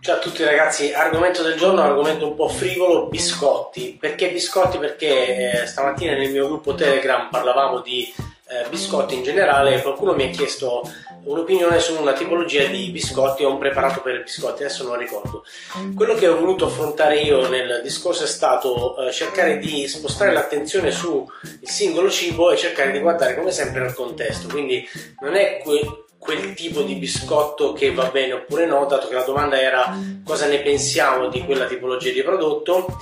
Ciao 0.00 0.16
a 0.16 0.18
tutti 0.18 0.44
ragazzi, 0.44 0.92
argomento 0.92 1.42
del 1.42 1.56
giorno, 1.56 1.80
argomento 1.80 2.28
un 2.28 2.36
po' 2.36 2.48
frivolo, 2.48 3.08
biscotti. 3.08 3.96
Perché 3.98 4.30
biscotti? 4.30 4.78
Perché 4.78 5.62
eh, 5.62 5.66
stamattina 5.66 6.12
nel 6.12 6.30
mio 6.30 6.46
gruppo 6.46 6.74
Telegram 6.74 7.28
parlavamo 7.28 7.80
di 7.80 8.12
eh, 8.46 8.68
biscotti 8.68 9.16
in 9.16 9.22
generale 9.22 9.74
e 9.74 9.82
qualcuno 9.82 10.14
mi 10.14 10.24
ha 10.24 10.30
chiesto 10.30 10.82
un'opinione 11.24 11.80
su 11.80 11.98
una 12.00 12.12
tipologia 12.12 12.66
di 12.66 12.90
biscotti 12.90 13.42
o 13.42 13.50
un 13.50 13.58
preparato 13.58 14.00
per 14.00 14.22
biscotti, 14.22 14.62
adesso 14.62 14.84
non 14.84 14.98
ricordo. 14.98 15.44
Quello 15.94 16.14
che 16.14 16.28
ho 16.28 16.38
voluto 16.38 16.66
affrontare 16.66 17.20
io 17.20 17.48
nel 17.48 17.80
discorso 17.82 18.24
è 18.24 18.28
stato 18.28 18.96
eh, 18.98 19.10
cercare 19.10 19.58
di 19.58 19.88
spostare 19.88 20.32
l'attenzione 20.32 20.92
sul 20.92 21.24
singolo 21.62 22.10
cibo 22.10 22.52
e 22.52 22.56
cercare 22.56 22.92
di 22.92 23.00
guardare 23.00 23.34
come 23.34 23.50
sempre 23.50 23.80
nel 23.80 23.94
contesto, 23.94 24.46
quindi 24.48 24.86
non 25.20 25.34
è 25.34 25.60
que- 25.64 26.04
quel 26.24 26.54
tipo 26.54 26.80
di 26.80 26.94
biscotto 26.94 27.74
che 27.74 27.92
va 27.92 28.08
bene 28.08 28.32
oppure 28.32 28.64
no, 28.64 28.86
dato 28.86 29.08
che 29.08 29.14
la 29.14 29.24
domanda 29.24 29.60
era 29.60 29.94
cosa 30.24 30.46
ne 30.46 30.60
pensiamo 30.60 31.28
di 31.28 31.44
quella 31.44 31.66
tipologia 31.66 32.10
di 32.10 32.22
prodotto, 32.22 32.96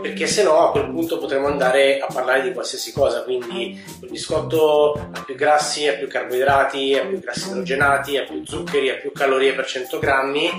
perché 0.00 0.26
se 0.26 0.42
no 0.42 0.68
a 0.68 0.70
quel 0.70 0.90
punto 0.90 1.18
potremmo 1.18 1.46
andare 1.46 1.98
a 1.98 2.06
parlare 2.12 2.42
di 2.42 2.52
qualsiasi 2.52 2.92
cosa, 2.92 3.22
quindi 3.22 3.82
quel 3.98 4.10
biscotto 4.10 4.92
ha 4.92 5.22
più 5.24 5.34
grassi, 5.34 5.88
ha 5.88 5.94
più 5.94 6.06
carboidrati, 6.06 6.94
ha 6.94 7.06
più 7.06 7.18
grassi 7.18 7.48
idrogenati, 7.48 8.16
ha 8.18 8.24
più 8.24 8.44
zuccheri, 8.44 8.90
ha 8.90 8.96
più 8.96 9.12
calorie 9.12 9.54
per 9.54 9.66
100 9.66 9.98
grammi, 9.98 10.50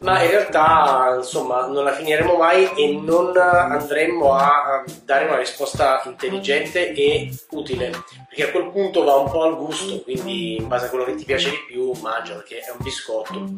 ma 0.00 0.22
in 0.22 0.30
realtà 0.30 1.14
insomma 1.16 1.66
non 1.66 1.84
la 1.84 1.92
finiremo 1.92 2.36
mai 2.36 2.70
e 2.76 2.92
non 2.92 3.36
andremo 3.36 4.34
a 4.34 4.84
dare 5.04 5.24
una 5.26 5.38
risposta 5.38 6.02
intelligente 6.04 6.92
e 6.92 7.30
utile, 7.50 7.90
perché 8.28 8.48
a 8.48 8.50
quel 8.50 8.70
punto 8.70 9.02
va 9.02 9.16
un 9.16 9.30
po' 9.30 9.42
al 9.42 9.56
gusto, 9.56 10.00
quindi 10.02 10.56
in 10.56 10.68
base 10.68 10.86
a 10.86 10.88
quello 10.90 11.04
che 11.04 11.16
ti 11.16 11.24
piace 11.24 11.50
di 11.50 11.58
più 11.66 11.92
mangia 12.00 12.34
perché 12.34 12.58
è 12.58 12.70
un 12.70 12.78
biscotto. 12.82 13.48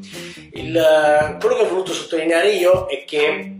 Il, 0.53 1.37
quello 1.41 1.55
che 1.55 1.63
ho 1.63 1.69
voluto 1.69 1.93
sottolineare 1.93 2.51
io 2.51 2.87
è 2.87 3.05
che 3.05 3.59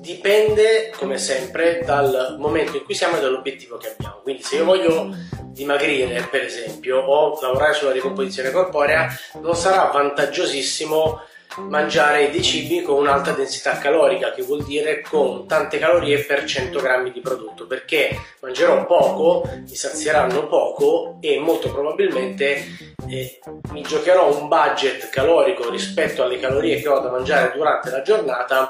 dipende 0.00 0.92
come 0.96 1.18
sempre 1.18 1.82
dal 1.84 2.36
momento 2.38 2.76
in 2.76 2.84
cui 2.84 2.94
siamo 2.94 3.16
e 3.16 3.20
dall'obiettivo 3.20 3.76
che 3.76 3.94
abbiamo. 3.96 4.20
Quindi 4.22 4.42
se 4.42 4.56
io 4.56 4.64
voglio 4.64 5.14
dimagrire 5.44 6.28
per 6.30 6.42
esempio 6.42 6.98
o 6.98 7.38
lavorare 7.40 7.74
sulla 7.74 7.92
ricomposizione 7.92 8.50
corporea 8.50 9.08
non 9.40 9.54
sarà 9.54 9.90
vantaggiosissimo 9.90 11.20
mangiare 11.58 12.30
dei 12.30 12.42
cibi 12.42 12.82
con 12.82 12.98
un'alta 12.98 13.32
densità 13.32 13.78
calorica, 13.78 14.32
che 14.32 14.42
vuol 14.42 14.64
dire 14.64 15.00
con 15.00 15.46
tante 15.46 15.78
calorie 15.78 16.20
per 16.20 16.44
100 16.44 16.80
grammi 16.80 17.12
di 17.12 17.20
prodotto, 17.20 17.66
perché 17.66 18.16
mangerò 18.40 18.84
poco, 18.86 19.48
mi 19.66 19.74
sazieranno 19.74 20.46
poco 20.46 21.18
e 21.20 21.38
molto 21.38 21.70
probabilmente 21.70 22.94
eh, 23.08 23.38
mi 23.70 23.82
giocherò 23.82 24.40
un 24.40 24.48
budget 24.48 25.08
calorico 25.08 25.70
rispetto 25.70 26.22
alle 26.22 26.38
calorie 26.38 26.80
che 26.80 26.88
ho 26.88 27.00
da 27.00 27.10
mangiare 27.10 27.52
durante 27.54 27.90
la 27.90 28.02
giornata 28.02 28.68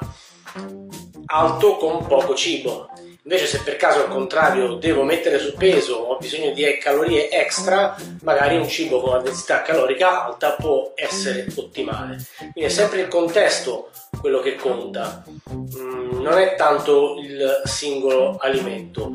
alto 1.26 1.76
con 1.76 2.06
poco 2.06 2.34
cibo. 2.34 2.88
Invece 3.28 3.46
se 3.46 3.62
per 3.64 3.74
caso 3.74 4.04
al 4.04 4.08
contrario 4.08 4.74
devo 4.74 5.02
mettere 5.02 5.40
sul 5.40 5.54
peso, 5.58 5.96
ho 5.96 6.16
bisogno 6.16 6.52
di 6.52 6.62
calorie 6.78 7.28
extra, 7.28 7.96
magari 8.22 8.56
un 8.56 8.68
cibo 8.68 9.00
con 9.00 9.14
una 9.14 9.20
densità 9.20 9.62
calorica 9.62 10.26
alta 10.26 10.52
può 10.52 10.92
essere 10.94 11.44
ottimale. 11.56 12.24
Quindi 12.38 12.60
è 12.62 12.68
sempre 12.68 13.00
il 13.00 13.08
contesto 13.08 13.90
quello 14.20 14.38
che 14.38 14.54
conta, 14.54 15.24
mm, 15.52 16.22
non 16.22 16.38
è 16.38 16.54
tanto 16.54 17.16
il 17.18 17.62
singolo 17.64 18.36
alimento. 18.40 19.14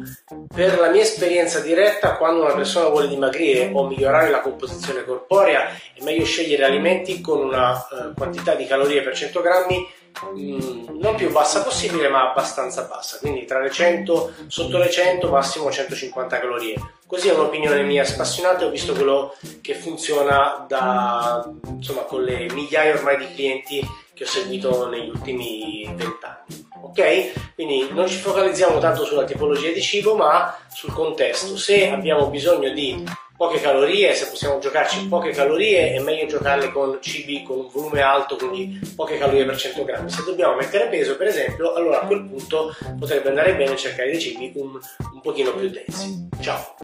Per 0.54 0.78
la 0.78 0.90
mia 0.90 1.04
esperienza 1.04 1.62
diretta, 1.62 2.18
quando 2.18 2.44
una 2.44 2.54
persona 2.54 2.90
vuole 2.90 3.08
dimagrire 3.08 3.72
o 3.74 3.88
migliorare 3.88 4.30
la 4.30 4.42
composizione 4.42 5.06
corporea, 5.06 5.70
è 5.94 6.04
meglio 6.04 6.26
scegliere 6.26 6.66
alimenti 6.66 7.22
con 7.22 7.40
una 7.40 7.72
uh, 7.72 8.14
quantità 8.14 8.56
di 8.56 8.66
calorie 8.66 9.02
per 9.04 9.16
100 9.16 9.42
grammi 9.42 9.88
Mm, 10.26 11.00
non 11.00 11.16
più 11.16 11.32
bassa 11.32 11.64
possibile 11.64 12.08
ma 12.10 12.30
abbastanza 12.30 12.84
bassa. 12.84 13.18
Quindi 13.20 13.46
tra 13.46 13.60
le 13.60 13.72
100 13.72 14.34
sotto 14.48 14.78
le 14.78 14.90
100 14.90 15.30
massimo 15.30 15.72
150 15.72 16.40
calorie. 16.40 16.76
Così 17.06 17.30
è 17.30 17.34
un'opinione 17.34 17.84
mia 17.84 18.06
spassionata 18.06 18.66
ho 18.66 18.70
visto 18.70 18.94
quello 18.94 19.36
che 19.62 19.74
funziona 19.76 20.66
da 20.68 21.50
insomma 21.68 22.02
con 22.02 22.24
le 22.24 22.52
migliaia 22.54 22.94
ormai 22.94 23.18
di 23.18 23.34
clienti 23.34 23.86
che 24.14 24.24
ho 24.24 24.28
seguito 24.28 24.88
negli 24.88 25.10
ultimi 25.10 25.84
20 25.94 26.06
anni 26.24 26.70
ok? 26.82 27.54
Quindi 27.56 27.90
non 27.92 28.08
ci 28.08 28.18
focalizziamo 28.18 28.80
tanto 28.80 29.06
sulla 29.06 29.24
tipologia 29.24 29.72
di 29.72 29.82
cibo 29.82 30.16
ma 30.16 30.56
sul 30.74 30.94
contesto. 30.94 31.58
Se 31.58 31.90
abbiamo 31.90 32.28
bisogno 32.28 32.70
di 32.70 33.04
poche 33.42 33.60
calorie, 33.60 34.14
se 34.14 34.28
possiamo 34.28 34.60
giocarci 34.60 35.08
poche 35.08 35.32
calorie 35.32 35.96
è 35.96 36.00
meglio 36.00 36.28
giocarle 36.28 36.72
con 36.72 37.00
cibi 37.02 37.42
con 37.42 37.58
un 37.58 37.70
volume 37.74 38.02
alto, 38.02 38.36
quindi 38.36 38.80
poche 38.96 39.18
calorie 39.18 39.46
per 39.46 39.58
100 39.58 39.84
grammi. 39.84 40.12
Se 40.12 40.22
dobbiamo 40.24 40.54
mettere 40.54 40.90
peso, 40.90 41.18
per 41.18 41.26
esempio, 41.26 41.74
allora 41.74 42.02
a 42.02 42.06
quel 42.06 42.24
punto 42.24 42.72
potrebbe 43.00 43.30
andare 43.30 43.56
bene 43.56 43.76
cercare 43.76 44.12
dei 44.12 44.20
cibi 44.20 44.52
un, 44.54 44.80
un 45.14 45.22
pochino 45.22 45.56
più 45.56 45.72
densi. 45.72 46.30
Ciao! 46.40 46.76